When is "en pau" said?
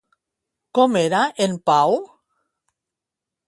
1.47-1.95